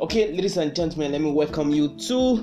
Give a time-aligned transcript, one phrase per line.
[0.00, 2.42] Okay, ladies and gentlemen, let me welcome you to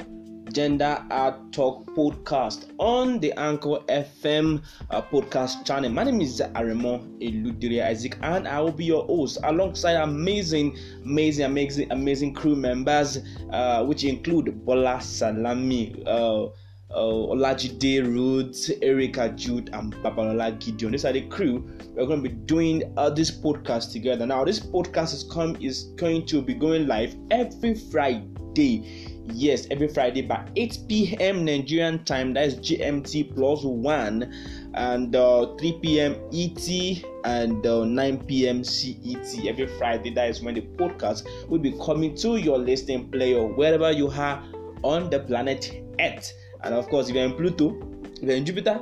[0.53, 5.89] Gender Hard Talk podcast on the Anchor FM uh, podcast channel.
[5.89, 11.45] My name is Aremo Eludiri Isaac, and I will be your host alongside amazing, amazing,
[11.45, 13.17] amazing, amazing crew members,
[13.51, 16.03] uh, which include Bola Salami.
[16.05, 16.49] Uh,
[16.91, 20.91] uh, Olajide Rhodes, Erica Jude, and Babalola Gideon.
[20.91, 21.67] These are the crew.
[21.95, 24.25] We're going to be doing uh, this podcast together.
[24.25, 29.13] Now, this podcast is come is going to be going live every Friday.
[29.29, 31.43] Yes, every Friday by 8 p.m.
[31.43, 32.33] Nigerian time.
[32.33, 34.33] That is GMT plus one,
[34.73, 36.15] and uh, 3 p.m.
[36.33, 38.63] ET and uh, 9 p.m.
[38.63, 39.45] CET.
[39.45, 40.13] Every Friday.
[40.13, 44.41] That is when the podcast will be coming to your listening player wherever you are
[44.83, 46.31] on the planet Earth.
[46.63, 47.77] And of course, if you're in Pluto,
[48.15, 48.81] if you're in Jupiter,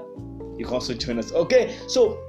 [0.58, 1.32] you can also join us.
[1.34, 2.20] Okay, so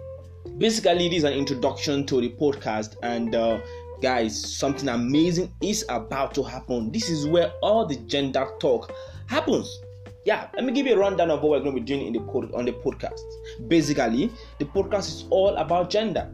[0.59, 3.61] basically, this is an introduction to the podcast, and uh,
[4.03, 6.91] guys, something amazing is about to happen.
[6.91, 8.93] This is where all the gender talk
[9.27, 9.81] happens.
[10.25, 12.13] Yeah, let me give you a rundown of what we're going to be doing in
[12.13, 13.21] the pod, on the podcast.
[13.69, 16.29] Basically, the podcast is all about gender.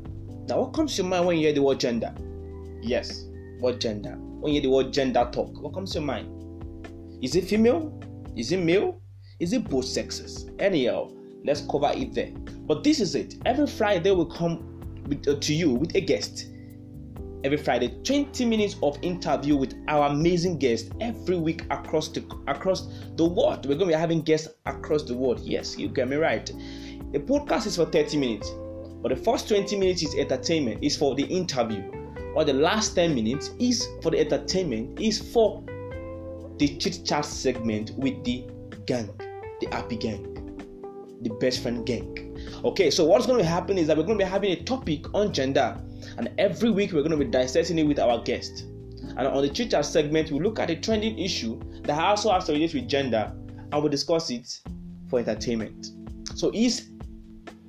[0.48, 2.14] Now, what comes to mind when you hear the word gender?
[2.80, 3.26] Yes,
[3.60, 4.16] what gender?
[4.16, 6.26] When you hear the word gender talk, what comes to mind?
[7.22, 7.92] Is it female?
[8.34, 9.01] Is it male?
[9.42, 10.48] Is it both sexes?
[10.60, 11.10] Anyhow,
[11.44, 12.30] let's cover it there.
[12.68, 13.34] But this is it.
[13.44, 16.46] Every Friday we come with, uh, to you with a guest.
[17.42, 22.86] Every Friday, 20 minutes of interview with our amazing guests every week across the across
[23.16, 23.66] the world.
[23.66, 25.40] We're going to be having guests across the world.
[25.40, 26.46] Yes, you get me right.
[27.10, 28.48] The podcast is for 30 minutes,
[29.02, 31.82] but the first 20 minutes is entertainment, is for the interview,
[32.36, 35.64] or the last 10 minutes is for the entertainment, is for
[36.58, 38.44] the chit chat segment with the
[38.86, 39.10] gang,
[39.62, 40.22] the happy gang,
[41.22, 42.36] the best friend gang.
[42.64, 45.12] Okay, so what's going to happen is that we're going to be having a topic
[45.14, 45.76] on gender,
[46.18, 48.64] and every week we're going to be dissecting it with our guest.
[49.16, 52.52] And on the teacher segment, we look at a trending issue that also has to
[52.52, 54.60] relate with gender, and we'll discuss it
[55.08, 55.92] for entertainment.
[56.34, 56.88] So it's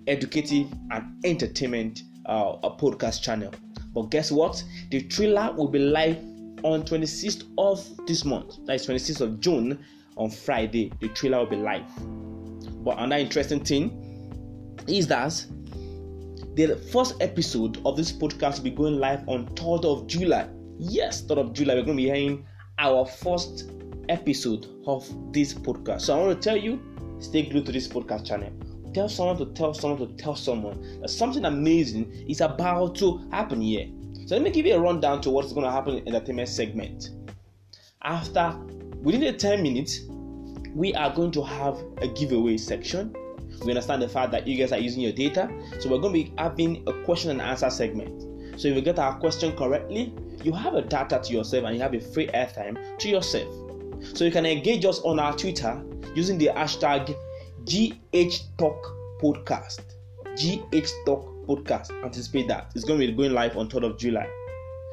[0.07, 3.53] educative and entertainment uh, a podcast channel.
[3.93, 4.63] But guess what?
[4.89, 6.17] The trailer will be live
[6.63, 8.65] on 26th of this month.
[8.65, 9.83] That is 26th of June
[10.17, 10.91] on Friday.
[10.99, 11.85] The trailer will be live.
[12.83, 15.45] But another interesting thing is that
[16.55, 20.49] the first episode of this podcast will be going live on 3rd of July.
[20.77, 21.75] Yes, 3rd of July.
[21.75, 22.45] We're going to be hearing
[22.77, 23.71] our first
[24.09, 26.01] episode of this podcast.
[26.01, 26.81] So I want to tell you,
[27.19, 28.51] stay glued to this podcast channel.
[28.93, 33.61] Tell someone to tell someone to tell someone that something amazing is about to happen
[33.61, 33.87] here.
[34.25, 36.49] So let me give you a rundown to what's going to happen in the entertainment
[36.49, 37.09] segment.
[38.03, 38.55] After
[39.03, 40.01] within the 10 minutes,
[40.73, 43.15] we are going to have a giveaway section.
[43.63, 45.47] We understand the fact that you guys are using your data,
[45.79, 48.59] so we're going to be having a question and answer segment.
[48.59, 51.81] So if you get our question correctly, you have a data to yourself and you
[51.81, 53.53] have a free airtime to yourself.
[54.15, 55.83] So you can engage us on our Twitter
[56.15, 57.15] using the hashtag
[57.65, 59.81] GHTalkPodcast.
[60.35, 61.91] GHTalk podcast.
[62.03, 62.71] Anticipate that.
[62.75, 64.27] It's going to be going live on 3rd of July.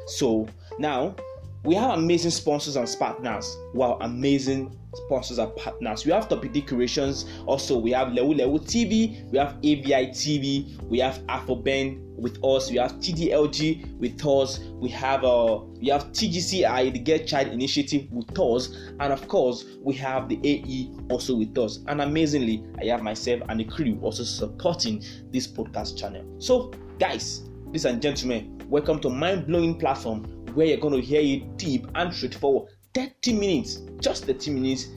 [0.07, 0.49] So
[0.79, 1.15] now
[1.63, 3.57] we have amazing sponsors and partners.
[3.75, 6.07] Wow, amazing sponsors and partners.
[6.07, 7.27] We have Topic Creations.
[7.45, 9.31] Also, we have Lewu Lewu TV.
[9.31, 10.81] We have AVI TV.
[10.85, 12.71] We have Afroben with us.
[12.71, 14.61] We have TDLG with us.
[14.81, 19.67] We have uh we have TGCI, the Girl Child Initiative with us, and of course
[19.83, 21.81] we have the AE also with us.
[21.89, 26.25] And amazingly, I have myself and the crew also supporting this podcast channel.
[26.39, 31.21] So, guys, ladies and gentlemen, welcome to Mind Blowing Platform where you're going to hear
[31.21, 32.73] it deep and straightforward.
[32.95, 34.89] 30 minutes, just 30 minutes.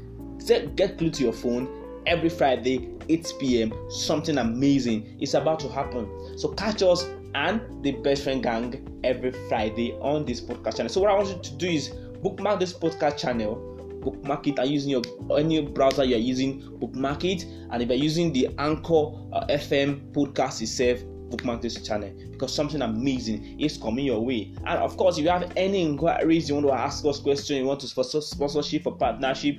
[0.48, 3.74] Get glued to your phone every Friday, 8 p.m.
[3.90, 6.38] Something amazing is about to happen.
[6.38, 7.06] So catch us
[7.36, 10.90] and the best friend gang every Friday on this podcast channel.
[10.90, 11.90] So what I want you to do is
[12.22, 13.56] bookmark this podcast channel,
[14.02, 15.02] bookmark it and using your
[15.38, 17.46] any browser you're using, bookmark it.
[17.72, 21.00] And if you're using the Anchor uh, FM podcast itself,
[21.34, 24.54] bookmark this channel because something amazing is coming your way.
[24.66, 27.66] And of course, if you have any inquiries, you want to ask us questions, you
[27.66, 29.58] want to sponsor sponsorship or partnership,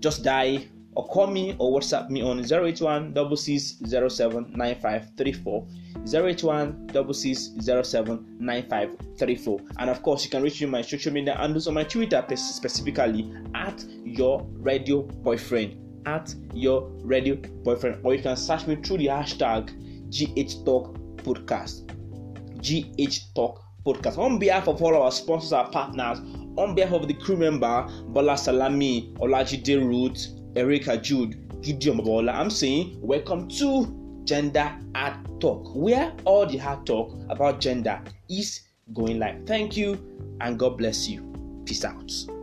[0.00, 5.66] just die or call me or WhatsApp me on 081 9534
[6.06, 11.74] 081 9534 and of course you can reach me on my social media handles on
[11.74, 15.76] my Twitter specifically at your radio boyfriend
[16.06, 18.00] at your radio boyfriend.
[18.04, 19.70] Or you can search me through the hashtag
[20.10, 21.86] GH Talk Podcast.
[22.62, 24.18] GH Talk Podcast.
[24.18, 26.20] On behalf of all our sponsors and partners,
[26.56, 32.50] on behalf of the crew member Bola Salami, Olajide Root, Erica Jude, Gideon Babola, I'm
[32.50, 38.62] saying welcome to Gender Hard Talk, where all the hard talk about gender is
[38.94, 39.46] going live.
[39.46, 39.98] Thank you
[40.40, 41.22] and God bless you.
[41.64, 42.35] Peace out.